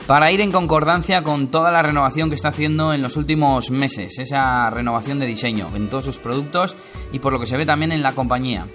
para 0.08 0.32
ir 0.32 0.40
en 0.40 0.50
concordancia 0.50 1.22
con 1.22 1.48
toda 1.48 1.70
la 1.70 1.80
renovación 1.80 2.28
que 2.28 2.34
está 2.34 2.48
haciendo 2.48 2.92
en 2.92 3.02
los 3.02 3.16
últimos 3.16 3.70
meses, 3.70 4.18
esa 4.18 4.68
renovación 4.68 5.20
de 5.20 5.26
diseño 5.26 5.68
en 5.76 5.88
todos 5.88 6.06
sus 6.06 6.18
productos 6.18 6.74
y 7.12 7.20
por 7.20 7.32
lo 7.32 7.38
que 7.38 7.46
se 7.46 7.56
ve 7.56 7.64
también 7.64 7.92
en 7.92 8.02
la 8.02 8.14
compañía. 8.14 8.66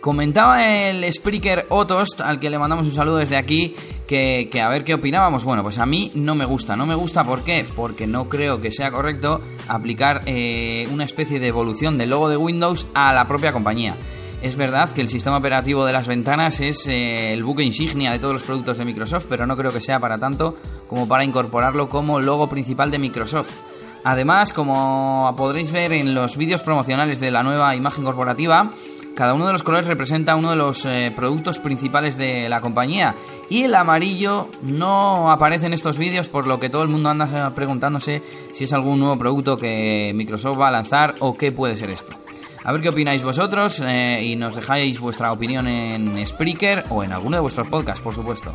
Comentaba 0.00 0.66
el 0.66 1.10
Spreaker 1.12 1.66
Otost, 1.68 2.20
al 2.20 2.40
que 2.40 2.50
le 2.50 2.58
mandamos 2.58 2.88
un 2.88 2.94
saludo 2.94 3.18
desde 3.18 3.36
aquí, 3.36 3.76
que, 4.08 4.48
que, 4.50 4.60
a 4.60 4.68
ver 4.68 4.82
qué 4.82 4.94
opinábamos. 4.94 5.44
Bueno, 5.44 5.62
pues 5.62 5.78
a 5.78 5.86
mí 5.86 6.10
no 6.16 6.34
me 6.34 6.44
gusta. 6.44 6.74
No 6.74 6.84
me 6.84 6.96
gusta 6.96 7.22
¿por 7.22 7.44
qué? 7.44 7.64
Porque 7.76 8.08
no 8.08 8.28
creo 8.28 8.60
que 8.60 8.72
sea 8.72 8.90
correcto 8.90 9.40
aplicar 9.68 10.22
eh, 10.26 10.82
una 10.92 11.04
especie 11.04 11.38
de 11.38 11.46
evolución 11.46 11.96
del 11.96 12.10
logo 12.10 12.28
de 12.28 12.36
Windows 12.36 12.86
a 12.92 13.14
la 13.14 13.24
propia 13.24 13.52
compañía. 13.52 13.96
Es 14.44 14.56
verdad 14.56 14.90
que 14.90 15.00
el 15.00 15.08
sistema 15.08 15.38
operativo 15.38 15.86
de 15.86 15.92
las 15.94 16.06
ventanas 16.06 16.60
es 16.60 16.86
eh, 16.86 17.32
el 17.32 17.42
buque 17.42 17.62
insignia 17.62 18.12
de 18.12 18.18
todos 18.18 18.34
los 18.34 18.42
productos 18.42 18.76
de 18.76 18.84
Microsoft, 18.84 19.24
pero 19.26 19.46
no 19.46 19.56
creo 19.56 19.72
que 19.72 19.80
sea 19.80 19.98
para 19.98 20.18
tanto 20.18 20.54
como 20.86 21.08
para 21.08 21.24
incorporarlo 21.24 21.88
como 21.88 22.20
logo 22.20 22.46
principal 22.46 22.90
de 22.90 22.98
Microsoft. 22.98 23.62
Además, 24.04 24.52
como 24.52 25.32
podréis 25.34 25.72
ver 25.72 25.94
en 25.94 26.14
los 26.14 26.36
vídeos 26.36 26.62
promocionales 26.62 27.20
de 27.20 27.30
la 27.30 27.42
nueva 27.42 27.74
imagen 27.74 28.04
corporativa, 28.04 28.70
cada 29.16 29.32
uno 29.32 29.46
de 29.46 29.52
los 29.54 29.62
colores 29.62 29.86
representa 29.86 30.36
uno 30.36 30.50
de 30.50 30.56
los 30.56 30.84
eh, 30.84 31.10
productos 31.16 31.58
principales 31.58 32.18
de 32.18 32.46
la 32.50 32.60
compañía 32.60 33.16
y 33.48 33.62
el 33.62 33.74
amarillo 33.74 34.48
no 34.62 35.30
aparece 35.30 35.68
en 35.68 35.72
estos 35.72 35.96
vídeos 35.96 36.28
por 36.28 36.46
lo 36.46 36.58
que 36.58 36.68
todo 36.68 36.82
el 36.82 36.90
mundo 36.90 37.08
anda 37.08 37.54
preguntándose 37.54 38.20
si 38.52 38.64
es 38.64 38.72
algún 38.74 39.00
nuevo 39.00 39.16
producto 39.16 39.56
que 39.56 40.12
Microsoft 40.14 40.60
va 40.60 40.68
a 40.68 40.72
lanzar 40.72 41.14
o 41.20 41.34
qué 41.34 41.50
puede 41.50 41.76
ser 41.76 41.88
esto. 41.88 42.23
A 42.64 42.72
ver 42.72 42.80
qué 42.80 42.88
opináis 42.88 43.22
vosotros 43.22 43.78
eh, 43.84 44.24
y 44.24 44.36
nos 44.36 44.56
dejáis 44.56 44.98
vuestra 44.98 45.30
opinión 45.32 45.68
en 45.68 46.26
Spreaker 46.26 46.84
o 46.88 47.04
en 47.04 47.12
alguno 47.12 47.36
de 47.36 47.42
vuestros 47.42 47.68
podcasts, 47.68 48.00
por 48.00 48.14
supuesto. 48.14 48.54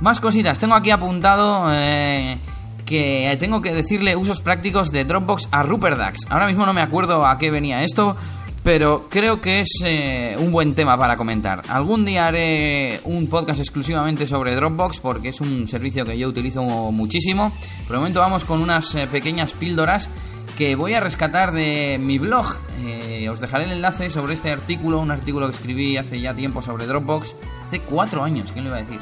Más 0.00 0.18
cositas, 0.18 0.58
tengo 0.58 0.74
aquí 0.74 0.90
apuntado 0.90 1.72
eh, 1.72 2.36
que 2.84 3.36
tengo 3.38 3.62
que 3.62 3.72
decirle 3.72 4.16
usos 4.16 4.40
prácticos 4.40 4.90
de 4.90 5.04
Dropbox 5.04 5.48
a 5.52 5.62
Rupert 5.62 5.98
Dax. 5.98 6.26
Ahora 6.30 6.48
mismo 6.48 6.66
no 6.66 6.72
me 6.72 6.82
acuerdo 6.82 7.24
a 7.24 7.38
qué 7.38 7.52
venía 7.52 7.82
esto, 7.82 8.16
pero 8.64 9.06
creo 9.08 9.40
que 9.40 9.60
es 9.60 9.70
eh, 9.84 10.34
un 10.40 10.50
buen 10.50 10.74
tema 10.74 10.98
para 10.98 11.16
comentar. 11.16 11.62
Algún 11.68 12.04
día 12.04 12.24
haré 12.24 12.98
un 13.04 13.28
podcast 13.28 13.60
exclusivamente 13.60 14.26
sobre 14.26 14.56
Dropbox 14.56 14.98
porque 14.98 15.28
es 15.28 15.40
un 15.40 15.68
servicio 15.68 16.04
que 16.04 16.18
yo 16.18 16.26
utilizo 16.26 16.64
muchísimo. 16.90 17.52
Por 17.86 17.94
el 17.94 18.00
momento 18.00 18.18
vamos 18.18 18.44
con 18.44 18.60
unas 18.60 18.96
pequeñas 19.12 19.52
píldoras 19.52 20.10
que 20.60 20.76
voy 20.76 20.92
a 20.92 21.00
rescatar 21.00 21.52
de 21.52 21.96
mi 21.98 22.18
blog. 22.18 22.54
Eh, 22.84 23.26
os 23.30 23.40
dejaré 23.40 23.64
el 23.64 23.72
enlace 23.72 24.10
sobre 24.10 24.34
este 24.34 24.52
artículo, 24.52 25.00
un 25.00 25.10
artículo 25.10 25.48
que 25.48 25.56
escribí 25.56 25.96
hace 25.96 26.20
ya 26.20 26.34
tiempo 26.34 26.60
sobre 26.60 26.86
Dropbox, 26.86 27.34
hace 27.66 27.80
cuatro 27.80 28.22
años, 28.22 28.52
¿quién 28.52 28.64
le 28.64 28.68
iba 28.68 28.78
a 28.78 28.82
decir? 28.82 29.00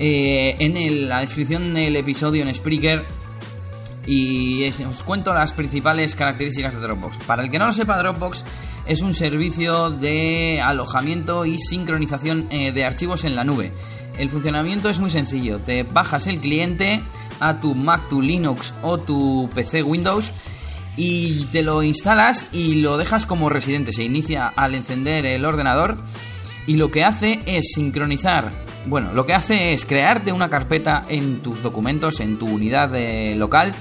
Eh, 0.00 0.56
en 0.58 1.08
la 1.08 1.20
descripción 1.20 1.74
del 1.74 1.94
episodio 1.94 2.42
en 2.42 2.52
Spreaker 2.52 3.06
y 4.04 4.68
os 4.68 5.04
cuento 5.04 5.32
las 5.32 5.52
principales 5.52 6.16
características 6.16 6.74
de 6.74 6.80
Dropbox. 6.80 7.18
Para 7.18 7.44
el 7.44 7.50
que 7.52 7.60
no 7.60 7.66
lo 7.66 7.72
sepa, 7.72 7.96
Dropbox 7.96 8.42
es 8.84 9.00
un 9.00 9.14
servicio 9.14 9.90
de 9.90 10.60
alojamiento 10.60 11.44
y 11.44 11.56
sincronización 11.58 12.48
eh, 12.50 12.72
de 12.72 12.84
archivos 12.84 13.24
en 13.24 13.36
la 13.36 13.44
nube. 13.44 13.72
El 14.18 14.28
funcionamiento 14.28 14.88
es 14.88 14.98
muy 14.98 15.10
sencillo. 15.10 15.60
Te 15.60 15.84
bajas 15.84 16.26
el 16.26 16.40
cliente 16.40 17.00
a 17.38 17.60
tu 17.60 17.76
Mac, 17.76 18.08
tu 18.08 18.20
Linux 18.20 18.74
o 18.82 18.98
tu 18.98 19.48
PC 19.54 19.84
Windows 19.84 20.32
y 21.02 21.46
te 21.46 21.62
lo 21.62 21.82
instalas 21.82 22.46
y 22.52 22.82
lo 22.82 22.98
dejas 22.98 23.24
como 23.24 23.48
residente. 23.48 23.94
Se 23.94 24.04
inicia 24.04 24.48
al 24.48 24.74
encender 24.74 25.24
el 25.24 25.46
ordenador 25.46 25.96
y 26.66 26.74
lo 26.74 26.90
que 26.90 27.04
hace 27.04 27.40
es 27.46 27.72
sincronizar, 27.74 28.50
bueno, 28.84 29.14
lo 29.14 29.24
que 29.24 29.32
hace 29.32 29.72
es 29.72 29.86
crearte 29.86 30.30
una 30.30 30.50
carpeta 30.50 31.04
en 31.08 31.40
tus 31.40 31.62
documentos, 31.62 32.20
en 32.20 32.38
tu 32.38 32.46
unidad 32.46 32.90
local 33.34 33.72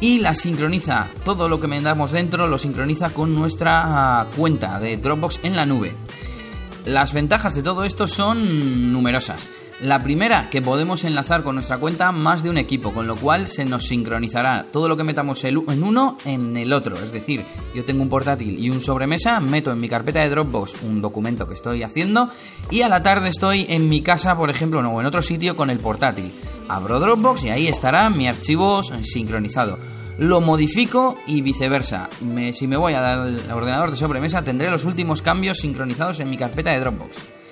y 0.00 0.20
la 0.20 0.32
sincroniza. 0.34 1.08
Todo 1.24 1.48
lo 1.48 1.60
que 1.60 1.66
mandamos 1.66 2.12
dentro 2.12 2.46
lo 2.46 2.58
sincroniza 2.58 3.10
con 3.10 3.34
nuestra 3.34 4.24
cuenta 4.36 4.78
de 4.78 4.96
Dropbox 4.96 5.40
en 5.42 5.56
la 5.56 5.66
nube. 5.66 5.92
Las 6.84 7.12
ventajas 7.12 7.56
de 7.56 7.64
todo 7.64 7.82
esto 7.82 8.06
son 8.06 8.92
numerosas. 8.92 9.50
La 9.80 10.02
primera, 10.02 10.48
que 10.50 10.62
podemos 10.62 11.02
enlazar 11.02 11.42
con 11.42 11.56
nuestra 11.56 11.78
cuenta 11.78 12.12
más 12.12 12.44
de 12.44 12.50
un 12.50 12.58
equipo, 12.58 12.92
con 12.92 13.08
lo 13.08 13.16
cual 13.16 13.48
se 13.48 13.64
nos 13.64 13.86
sincronizará 13.86 14.66
todo 14.70 14.88
lo 14.88 14.96
que 14.96 15.02
metamos 15.02 15.42
en 15.44 15.82
uno 15.82 16.16
en 16.24 16.56
el 16.56 16.72
otro. 16.72 16.94
Es 16.94 17.12
decir, 17.12 17.44
yo 17.74 17.84
tengo 17.84 18.02
un 18.02 18.08
portátil 18.08 18.58
y 18.58 18.70
un 18.70 18.80
sobremesa, 18.80 19.40
meto 19.40 19.72
en 19.72 19.80
mi 19.80 19.88
carpeta 19.88 20.20
de 20.20 20.30
Dropbox 20.30 20.84
un 20.84 21.02
documento 21.02 21.48
que 21.48 21.54
estoy 21.54 21.82
haciendo 21.82 22.30
y 22.70 22.82
a 22.82 22.88
la 22.88 23.02
tarde 23.02 23.28
estoy 23.28 23.66
en 23.68 23.88
mi 23.88 24.00
casa, 24.00 24.36
por 24.36 24.48
ejemplo, 24.48 24.78
o 24.80 25.00
en 25.00 25.06
otro 25.06 25.22
sitio 25.22 25.56
con 25.56 25.70
el 25.70 25.80
portátil. 25.80 26.32
Abro 26.68 27.00
Dropbox 27.00 27.44
y 27.44 27.50
ahí 27.50 27.66
estará 27.66 28.08
mi 28.10 28.28
archivo 28.28 28.82
sincronizado 29.02 29.78
lo 30.16 30.40
modifico 30.40 31.16
y 31.26 31.40
viceversa. 31.42 32.08
si 32.52 32.66
me 32.68 32.76
voy 32.76 32.94
al 32.94 33.36
ordenador 33.52 33.90
de 33.90 33.96
sobremesa 33.96 34.42
tendré 34.42 34.70
los 34.70 34.84
últimos 34.84 35.22
cambios 35.22 35.58
sincronizados 35.58 36.20
en 36.20 36.30
mi 36.30 36.38
carpeta 36.38 36.70
de 36.70 36.78
Dropbox. 36.78 37.43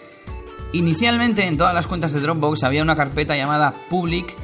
Inicialmente 0.72 1.46
en 1.46 1.58
todas 1.58 1.74
las 1.74 1.86
cuentas 1.86 2.14
de 2.14 2.20
Dropbox 2.20 2.64
había 2.64 2.82
una 2.82 2.96
carpeta 2.96 3.36
llamada 3.36 3.74
Public 3.90 4.34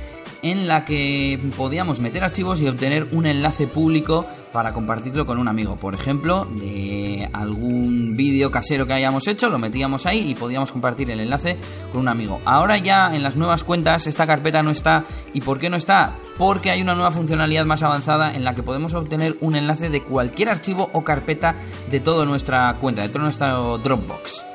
en 0.43 0.69
la 0.69 0.85
que 0.85 1.41
podíamos 1.57 2.01
meter 2.01 2.23
archivos 2.23 2.61
y 2.61 2.69
obtener 2.69 3.09
un 3.13 3.27
enlace 3.27 3.67
público 3.67 4.27
para 4.53 4.73
compartirlo 4.75 5.25
con 5.25 5.39
un 5.39 5.49
amigo. 5.49 5.77
Por 5.77 5.95
ejemplo, 5.95 6.47
de 6.55 7.29
algún 7.33 8.13
vídeo 8.15 8.51
casero 8.51 8.87
que 8.87 8.93
hayamos 8.93 9.27
hecho, 9.27 9.49
lo 9.49 9.59
metíamos 9.59 10.05
ahí 10.05 10.31
y 10.31 10.35
podíamos 10.35 10.71
compartir 10.71 11.11
el 11.11 11.21
enlace 11.21 11.57
con 11.93 12.03
un 12.03 12.09
amigo. 12.09 12.41
Ahora 12.45 12.77
ya 12.77 13.15
en 13.15 13.23
las 13.23 13.37
nuevas 13.37 13.65
cuentas 13.65 14.07
esta 14.07 14.27
carpeta 14.27 14.63
no 14.63 14.71
está. 14.71 15.07
¿Y 15.33 15.41
por 15.41 15.59
qué 15.59 15.71
no 15.71 15.79
está? 15.79 16.13
Porque 16.37 16.71
hay 16.71 16.83
una 16.83 16.95
nueva 16.95 17.11
funcionalidad 17.11 17.65
más 17.65 17.83
avanzada 17.83 18.35
en 18.35 18.45
la 18.45 18.55
que 18.55 18.63
podemos 18.63 18.93
obtener 18.93 19.39
un 19.41 19.57
enlace 19.57 19.89
de 19.89 20.03
cualquier 20.03 20.51
archivo 20.51 20.91
o 20.93 21.03
carpeta 21.03 21.57
de 21.91 22.01
toda 22.01 22.27
nuestra 22.27 22.75
cuenta, 22.75 23.03
de 23.03 23.09
todo 23.09 23.23
nuestro 23.23 23.79
Dropbox 23.79 24.49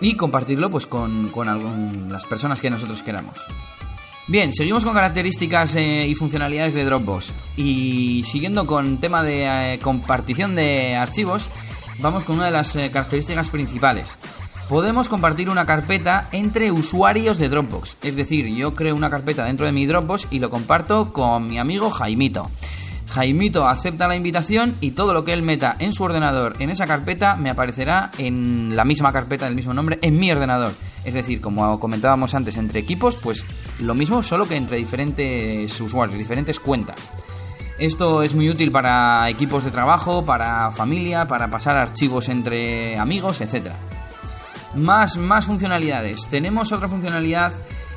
y 0.00 0.14
compartirlo 0.14 0.70
pues 0.70 0.86
con, 0.86 1.28
con 1.28 2.10
las 2.10 2.26
personas 2.26 2.60
que 2.60 2.70
nosotros 2.70 3.02
queramos. 3.02 3.38
Bien, 4.30 4.52
seguimos 4.52 4.84
con 4.84 4.94
características 4.94 5.74
eh, 5.74 6.06
y 6.06 6.14
funcionalidades 6.14 6.72
de 6.72 6.84
Dropbox. 6.84 7.32
Y 7.56 8.22
siguiendo 8.24 8.64
con 8.64 8.98
tema 8.98 9.24
de 9.24 9.74
eh, 9.74 9.78
compartición 9.80 10.54
de 10.54 10.94
archivos, 10.94 11.48
vamos 11.98 12.22
con 12.22 12.36
una 12.36 12.44
de 12.44 12.52
las 12.52 12.76
eh, 12.76 12.90
características 12.92 13.48
principales. 13.48 14.06
Podemos 14.68 15.08
compartir 15.08 15.50
una 15.50 15.66
carpeta 15.66 16.28
entre 16.30 16.70
usuarios 16.70 17.38
de 17.38 17.48
Dropbox. 17.48 17.96
Es 18.02 18.14
decir, 18.14 18.46
yo 18.46 18.72
creo 18.72 18.94
una 18.94 19.10
carpeta 19.10 19.44
dentro 19.44 19.66
de 19.66 19.72
mi 19.72 19.84
Dropbox 19.84 20.28
y 20.30 20.38
lo 20.38 20.48
comparto 20.48 21.12
con 21.12 21.48
mi 21.48 21.58
amigo 21.58 21.90
Jaimito. 21.90 22.48
Jaimito 23.10 23.66
acepta 23.66 24.06
la 24.06 24.14
invitación 24.14 24.76
y 24.80 24.92
todo 24.92 25.12
lo 25.12 25.24
que 25.24 25.32
él 25.32 25.42
meta 25.42 25.74
en 25.80 25.92
su 25.92 26.04
ordenador 26.04 26.54
en 26.60 26.70
esa 26.70 26.86
carpeta 26.86 27.34
me 27.34 27.50
aparecerá 27.50 28.10
en 28.18 28.76
la 28.76 28.84
misma 28.84 29.12
carpeta 29.12 29.46
del 29.46 29.56
mismo 29.56 29.74
nombre 29.74 29.98
en 30.00 30.16
mi 30.16 30.30
ordenador. 30.30 30.72
Es 31.04 31.14
decir, 31.14 31.40
como 31.40 31.80
comentábamos 31.80 32.34
antes, 32.34 32.56
entre 32.56 32.78
equipos, 32.78 33.16
pues 33.16 33.42
lo 33.80 33.94
mismo, 33.94 34.22
solo 34.22 34.46
que 34.46 34.56
entre 34.56 34.76
diferentes 34.76 35.80
usuarios, 35.80 36.18
diferentes 36.18 36.60
cuentas. 36.60 37.00
Esto 37.78 38.22
es 38.22 38.34
muy 38.34 38.48
útil 38.48 38.70
para 38.70 39.28
equipos 39.28 39.64
de 39.64 39.70
trabajo, 39.70 40.24
para 40.24 40.70
familia, 40.70 41.26
para 41.26 41.50
pasar 41.50 41.78
archivos 41.78 42.28
entre 42.28 42.96
amigos, 42.96 43.40
etc. 43.40 43.72
Más, 44.76 45.16
más 45.16 45.46
funcionalidades. 45.46 46.28
Tenemos 46.28 46.70
otra 46.70 46.88
funcionalidad 46.88 47.54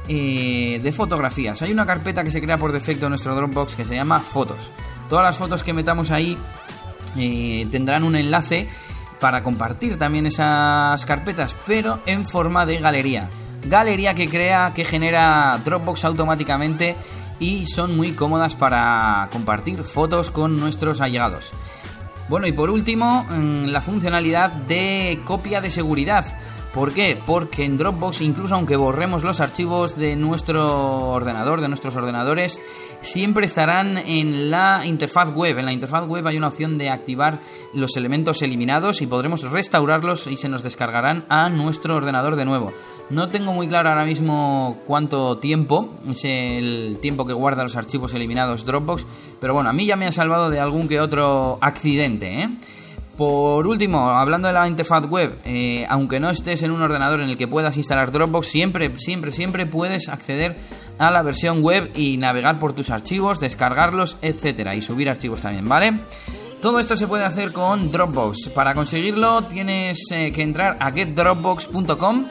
eh, 0.08 0.79
de 0.82 0.91
fotografías. 0.91 1.62
Hay 1.62 1.72
una 1.72 1.86
carpeta 1.86 2.24
que 2.24 2.32
se 2.32 2.41
crea 2.41 2.58
por 2.58 2.72
defecto 2.72 3.05
en 3.05 3.12
nuestro 3.12 3.36
Dropbox 3.36 3.75
que 3.75 3.86
se 3.86 3.96
llama 3.96 4.20
Fotos. 4.20 4.72
Todas 5.10 5.25
las 5.25 5.38
fotos 5.38 5.63
que 5.63 5.74
metamos 5.74 6.12
ahí 6.12 6.38
eh, 7.15 7.67
tendrán 7.72 8.03
un 8.03 8.15
enlace 8.15 8.67
para 9.19 9.43
compartir 9.43 9.98
también 9.98 10.25
esas 10.25 11.05
carpetas, 11.05 11.55
pero 11.65 12.00
en 12.05 12.25
forma 12.25 12.65
de 12.65 12.77
galería. 12.77 13.29
Galería 13.65 14.13
que 14.13 14.27
crea, 14.27 14.74
que 14.75 14.83
genera 14.83 15.57
Dropbox 15.63 16.03
automáticamente 16.05 16.95
y 17.39 17.65
son 17.65 17.95
muy 17.95 18.12
cómodas 18.12 18.55
para 18.55 19.29
compartir 19.31 19.83
fotos 19.83 20.31
con 20.31 20.60
nuestros 20.60 21.00
allegados. 21.01 21.51
Bueno, 22.29 22.48
y 22.48 22.51
por 22.51 22.69
último, 22.69 23.25
mm, 23.29 23.65
la 23.65 23.81
funcionalidad 23.81 24.51
de 24.51 25.22
copia 25.25 25.62
de 25.62 25.69
seguridad. 25.69 26.25
¿Por 26.73 26.91
qué? 26.91 27.19
Porque 27.23 27.65
en 27.65 27.77
Dropbox, 27.77 28.21
incluso 28.21 28.55
aunque 28.55 28.75
borremos 28.75 29.23
los 29.23 29.39
archivos 29.39 29.95
de 29.95 30.15
nuestro 30.15 31.09
ordenador, 31.09 31.61
de 31.61 31.67
nuestros 31.67 31.95
ordenadores, 31.95 32.59
siempre 33.01 33.45
estarán 33.45 33.99
en 33.99 34.49
la 34.49 34.81
interfaz 34.83 35.31
web. 35.35 35.59
En 35.59 35.65
la 35.65 35.71
interfaz 35.71 36.07
web 36.07 36.25
hay 36.25 36.35
una 36.35 36.47
opción 36.47 36.79
de 36.79 36.89
activar 36.89 37.41
los 37.75 37.95
elementos 37.95 38.41
eliminados 38.41 39.03
y 39.03 39.07
podremos 39.07 39.43
restaurarlos 39.43 40.25
y 40.25 40.35
se 40.35 40.49
nos 40.49 40.63
descargarán 40.63 41.25
a 41.29 41.47
nuestro 41.47 41.95
ordenador 41.95 42.35
de 42.35 42.45
nuevo. 42.45 42.73
No 43.11 43.29
tengo 43.29 43.53
muy 43.53 43.67
claro 43.67 43.89
ahora 43.89 44.05
mismo 44.05 44.79
cuánto 44.87 45.37
tiempo 45.37 45.91
es 46.09 46.25
el 46.25 46.97
tiempo 46.99 47.27
que 47.27 47.33
guarda 47.33 47.61
los 47.61 47.75
archivos 47.75 48.15
eliminados 48.15 48.65
Dropbox, 48.65 49.05
pero 49.39 49.53
bueno, 49.53 49.69
a 49.69 49.73
mí 49.73 49.85
ya 49.85 49.95
me 49.95 50.07
ha 50.07 50.11
salvado 50.11 50.49
de 50.49 50.59
algún 50.59 50.87
que 50.87 50.99
otro 50.99 51.59
accidente, 51.61 52.41
¿eh? 52.41 52.49
Por 53.17 53.67
último, 53.67 54.10
hablando 54.10 54.48
de 54.48 54.55
la 54.55 54.67
interfaz 54.67 55.05
web, 55.05 55.38
eh, 55.46 55.86
aunque 55.88 56.20
no 56.20 56.32
estés 56.32 56.63
en 56.63 56.72
un 56.72 56.82
ordenador 56.82 57.22
en 57.22 57.29
el 57.29 57.38
que 57.38 57.48
puedas 57.48 57.77
instalar 57.77 58.12
Dropbox, 58.12 58.48
siempre, 58.48 58.91
siempre, 58.98 59.32
siempre 59.32 59.67
puedes 59.67 60.10
acceder 60.10 60.58
a 60.98 61.12
la 61.12 61.22
versión 61.22 61.62
web 61.62 61.91
y 61.96 62.17
navegar 62.17 62.60
por 62.60 62.74
tus 62.74 62.89
archivos, 62.89 63.39
descargarlos, 63.39 64.17
etcétera, 64.22 64.75
y 64.75 64.82
subir 64.82 65.10
archivos 65.10 65.41
también, 65.41 65.70
¿vale? 65.70 65.93
Todo 66.60 66.79
esto 66.79 66.96
se 66.96 67.08
puede 67.08 67.25
hacer 67.25 67.51
con 67.51 67.91
Dropbox. 67.91 68.50
Para 68.55 68.74
conseguirlo 68.74 69.43
tienes 69.43 70.00
eh, 70.12 70.32
que 70.32 70.41
entrar 70.41 70.77
a 70.79 70.91
getdropbox.com 70.91 72.25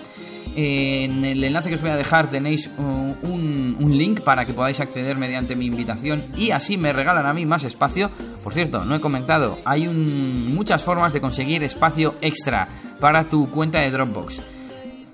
en 0.57 1.25
el 1.25 1.43
enlace 1.43 1.69
que 1.69 1.77
os 1.77 1.81
voy 1.81 1.91
a 1.91 1.97
dejar 1.97 2.29
tenéis 2.29 2.71
un, 2.79 3.53
link 3.93 4.21
para 4.21 4.47
que 4.47 4.55
podáis 4.55 4.81
acceder 4.81 5.19
mediante 5.19 5.55
mi 5.55 5.67
invitación 5.67 6.25
y 6.37 6.51
así 6.51 6.77
me 6.77 6.93
regalan 6.93 7.27
a 7.27 7.35
mí 7.35 7.45
más 7.45 7.65
espacio. 7.65 8.11
Por 8.43 8.55
cierto, 8.55 8.85
no 8.85 8.95
he 8.95 9.01
comentado, 9.01 9.59
hay 9.65 9.87
muchas 9.87 10.83
formas 10.83 11.13
de 11.13 11.21
conseguir 11.21 11.63
espacio 11.63 12.15
extra 12.21 12.69
para 13.01 13.25
tu 13.25 13.51
cuenta 13.51 13.81
de 13.81 13.91
Dropbox. 13.91 14.62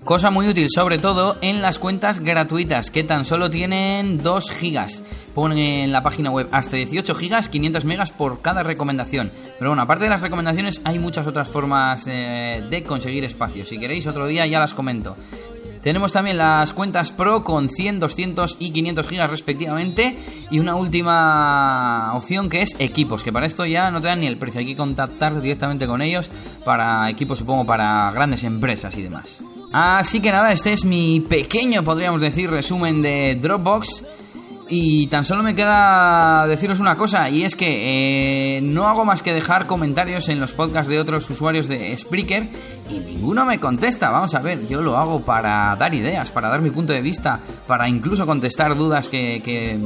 Cosa 0.04 0.30
muy 0.30 0.48
útil, 0.48 0.68
sobre 0.70 0.98
todo 0.98 1.36
en 1.42 1.60
las 1.60 1.78
cuentas 1.78 2.20
gratuitas, 2.20 2.90
que 2.90 3.04
tan 3.04 3.26
solo 3.26 3.50
tienen 3.50 4.22
2 4.22 4.50
gigas. 4.52 5.02
Ponen 5.34 5.58
en 5.58 5.92
la 5.92 6.02
página 6.02 6.30
web 6.30 6.48
hasta 6.50 6.76
18 6.76 7.14
gigas, 7.14 7.48
500 7.48 7.84
megas 7.84 8.12
por 8.12 8.40
cada 8.40 8.62
recomendación. 8.62 9.32
Pero 9.58 9.70
bueno, 9.70 9.82
aparte 9.82 10.04
de 10.04 10.10
las 10.10 10.22
recomendaciones, 10.22 10.80
hay 10.84 10.98
muchas 10.98 11.26
otras 11.26 11.48
formas 11.48 12.06
eh, 12.06 12.64
de 12.70 12.82
conseguir 12.84 13.24
espacio. 13.24 13.66
Si 13.66 13.78
queréis, 13.78 14.06
otro 14.06 14.26
día 14.26 14.46
ya 14.46 14.60
las 14.60 14.72
comento. 14.72 15.16
Tenemos 15.82 16.12
también 16.12 16.38
las 16.38 16.72
cuentas 16.72 17.12
Pro 17.12 17.44
con 17.44 17.68
100, 17.68 18.00
200 18.00 18.56
y 18.58 18.70
500 18.70 19.06
gigas 19.06 19.30
respectivamente. 19.30 20.16
Y 20.50 20.58
una 20.58 20.74
última 20.74 22.14
opción 22.14 22.48
que 22.48 22.62
es 22.62 22.76
equipos, 22.78 23.22
que 23.22 23.32
para 23.32 23.46
esto 23.46 23.66
ya 23.66 23.90
no 23.90 24.00
te 24.00 24.08
dan 24.08 24.20
ni 24.20 24.26
el 24.26 24.38
precio. 24.38 24.60
Hay 24.60 24.66
que 24.66 24.76
contactar 24.76 25.40
directamente 25.40 25.86
con 25.86 26.02
ellos 26.02 26.30
para 26.64 27.08
equipos, 27.10 27.38
supongo, 27.40 27.66
para 27.66 28.10
grandes 28.12 28.44
empresas 28.44 28.96
y 28.96 29.02
demás. 29.02 29.38
Así 29.72 30.20
que 30.20 30.32
nada, 30.32 30.52
este 30.52 30.72
es 30.72 30.84
mi 30.84 31.20
pequeño, 31.20 31.82
podríamos 31.84 32.20
decir, 32.20 32.50
resumen 32.50 33.02
de 33.02 33.38
Dropbox. 33.40 34.04
Y 34.70 35.06
tan 35.06 35.24
solo 35.24 35.42
me 35.42 35.54
queda 35.54 36.46
deciros 36.46 36.78
una 36.78 36.94
cosa, 36.94 37.30
y 37.30 37.42
es 37.42 37.56
que 37.56 38.56
eh, 38.56 38.60
no 38.60 38.86
hago 38.86 39.06
más 39.06 39.22
que 39.22 39.32
dejar 39.32 39.66
comentarios 39.66 40.28
en 40.28 40.40
los 40.40 40.52
podcasts 40.52 40.90
de 40.90 41.00
otros 41.00 41.28
usuarios 41.30 41.68
de 41.68 41.96
Spreaker 41.96 42.50
y 42.90 42.98
ninguno 42.98 43.46
me 43.46 43.58
contesta. 43.58 44.10
Vamos 44.10 44.34
a 44.34 44.40
ver, 44.40 44.66
yo 44.66 44.82
lo 44.82 44.98
hago 44.98 45.22
para 45.22 45.74
dar 45.76 45.94
ideas, 45.94 46.30
para 46.30 46.50
dar 46.50 46.60
mi 46.60 46.68
punto 46.68 46.92
de 46.92 47.00
vista, 47.00 47.40
para 47.66 47.88
incluso 47.88 48.26
contestar 48.26 48.76
dudas 48.76 49.08
que, 49.08 49.78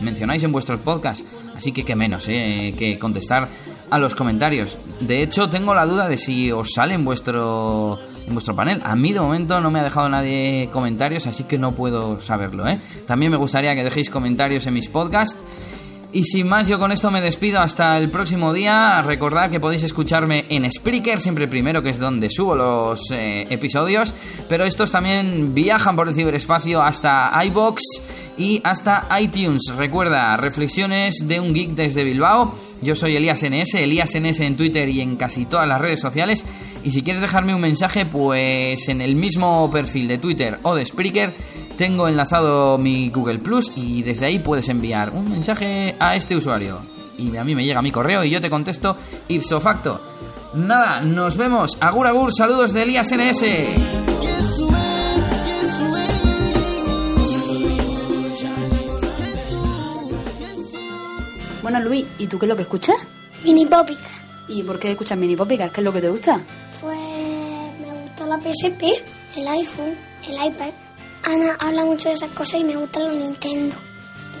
mencionáis 0.00 0.42
en 0.42 0.52
vuestros 0.52 0.80
podcasts. 0.80 1.24
Así 1.56 1.72
que 1.72 1.82
qué 1.82 1.96
menos, 1.96 2.28
eh, 2.28 2.74
que 2.78 2.98
contestar 2.98 3.48
a 3.88 3.98
los 3.98 4.14
comentarios. 4.14 4.76
De 5.00 5.22
hecho, 5.22 5.48
tengo 5.48 5.72
la 5.72 5.86
duda 5.86 6.08
de 6.08 6.18
si 6.18 6.52
os 6.52 6.72
sale 6.74 6.92
en 6.92 7.06
vuestro 7.06 7.98
en 8.26 8.32
vuestro 8.32 8.54
panel. 8.54 8.80
A 8.84 8.96
mí 8.96 9.12
de 9.12 9.20
momento 9.20 9.60
no 9.60 9.70
me 9.70 9.80
ha 9.80 9.84
dejado 9.84 10.08
nadie 10.08 10.68
comentarios, 10.72 11.26
así 11.26 11.44
que 11.44 11.58
no 11.58 11.72
puedo 11.72 12.20
saberlo. 12.20 12.66
¿eh? 12.66 12.80
También 13.06 13.30
me 13.30 13.38
gustaría 13.38 13.74
que 13.74 13.84
dejéis 13.84 14.10
comentarios 14.10 14.66
en 14.66 14.74
mis 14.74 14.88
podcasts. 14.88 15.38
Y 16.12 16.22
sin 16.22 16.48
más, 16.48 16.66
yo 16.66 16.78
con 16.78 16.92
esto 16.92 17.10
me 17.10 17.20
despido 17.20 17.60
hasta 17.60 17.98
el 17.98 18.10
próximo 18.10 18.54
día. 18.54 19.02
Recordad 19.02 19.50
que 19.50 19.60
podéis 19.60 19.82
escucharme 19.82 20.46
en 20.48 20.70
Spreaker, 20.72 21.20
siempre 21.20 21.46
primero, 21.46 21.82
que 21.82 21.90
es 21.90 21.98
donde 21.98 22.30
subo 22.30 22.54
los 22.54 23.10
eh, 23.10 23.46
episodios. 23.50 24.14
Pero 24.48 24.64
estos 24.64 24.90
también 24.90 25.52
viajan 25.52 25.94
por 25.94 26.08
el 26.08 26.14
ciberespacio 26.14 26.80
hasta 26.80 27.30
iBox 27.44 27.82
y 28.38 28.60
hasta 28.64 29.06
iTunes. 29.20 29.62
Recuerda, 29.76 30.36
reflexiones 30.36 31.24
de 31.26 31.40
un 31.40 31.54
geek 31.54 31.70
desde 31.70 32.04
Bilbao. 32.04 32.54
Yo 32.82 32.94
soy 32.94 33.16
Elías 33.16 33.42
NS, 33.42 33.74
Elías 33.74 34.14
NS 34.14 34.40
en 34.40 34.56
Twitter 34.56 34.88
y 34.88 35.00
en 35.00 35.16
casi 35.16 35.46
todas 35.46 35.68
las 35.68 35.80
redes 35.80 36.00
sociales. 36.00 36.44
Y 36.84 36.90
si 36.90 37.02
quieres 37.02 37.22
dejarme 37.22 37.54
un 37.54 37.60
mensaje, 37.60 38.06
pues 38.06 38.88
en 38.88 39.00
el 39.00 39.16
mismo 39.16 39.70
perfil 39.70 40.08
de 40.08 40.18
Twitter 40.18 40.58
o 40.62 40.74
de 40.74 40.86
Spreaker 40.86 41.32
tengo 41.76 42.08
enlazado 42.08 42.78
mi 42.78 43.10
Google 43.10 43.38
Plus 43.38 43.72
y 43.76 44.02
desde 44.02 44.26
ahí 44.26 44.38
puedes 44.38 44.68
enviar 44.68 45.10
un 45.10 45.30
mensaje 45.30 45.94
a 45.98 46.14
este 46.14 46.36
usuario. 46.36 46.80
Y 47.18 47.36
a 47.36 47.44
mí 47.44 47.54
me 47.54 47.64
llega 47.64 47.82
mi 47.82 47.90
correo 47.90 48.24
y 48.24 48.30
yo 48.30 48.40
te 48.40 48.50
contesto 48.50 48.96
ipso 49.28 49.60
facto. 49.60 50.00
Nada, 50.54 51.00
nos 51.00 51.36
vemos. 51.36 51.76
Agur 51.80 52.06
agur, 52.06 52.32
saludos 52.32 52.72
de 52.72 52.82
Elías 52.82 53.12
NS. 53.12 54.35
Bueno, 61.66 61.80
Luis, 61.80 62.06
¿y 62.18 62.28
tú 62.28 62.38
qué 62.38 62.46
es 62.46 62.48
lo 62.48 62.54
que 62.54 62.62
escuchas? 62.62 62.94
Mini 63.42 63.66
Popica. 63.66 64.06
¿Y 64.46 64.62
por 64.62 64.78
qué 64.78 64.92
escuchas 64.92 65.18
Mini 65.18 65.34
Popica? 65.34 65.68
¿Qué 65.68 65.80
es 65.80 65.84
lo 65.84 65.92
que 65.92 66.00
te 66.00 66.08
gusta? 66.08 66.40
Pues 66.80 66.96
me 67.80 68.02
gusta 68.02 68.24
la 68.24 68.38
PSP, 68.38 68.82
el 69.34 69.48
iPhone, 69.48 69.96
el 70.28 70.46
iPad. 70.46 70.70
Ana 71.24 71.56
habla 71.58 71.84
mucho 71.84 72.08
de 72.08 72.14
esas 72.14 72.30
cosas 72.30 72.60
y 72.60 72.62
me 72.62 72.76
gusta 72.76 73.00
la 73.00 73.10
Nintendo. 73.10 73.74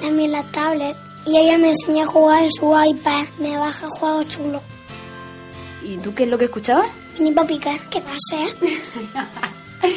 También 0.00 0.30
la 0.30 0.44
tablet. 0.44 0.94
Y 1.26 1.36
ella 1.36 1.58
me 1.58 1.70
enseña 1.70 2.04
a 2.04 2.06
jugar 2.06 2.44
en 2.44 2.52
su 2.52 2.72
iPad. 2.72 3.24
Me 3.40 3.56
baja 3.56 3.88
juegos 3.88 4.28
chulos. 4.28 4.62
¿Y 5.82 5.96
tú 5.96 6.14
qué 6.14 6.22
es 6.22 6.28
lo 6.28 6.38
que 6.38 6.44
escuchabas? 6.44 6.86
Mini 7.18 7.32
Popica, 7.32 7.76
¿qué 7.90 8.02
pasa? 8.02 8.36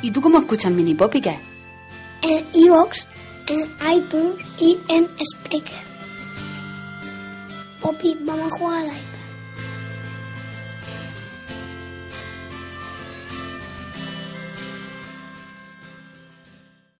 ¿Y 0.00 0.10
tú 0.10 0.22
cómo 0.22 0.38
escuchas 0.38 0.72
Mini 0.72 0.94
Popica? 0.94 1.36
En 2.22 2.42
Evox, 2.54 3.06
en 3.48 3.70
iTunes 3.92 4.36
y 4.58 4.78
en 4.88 5.08
Spreaker. 5.22 5.82
Poppy, 7.80 8.16
vamos 8.22 8.52
a. 8.58 9.13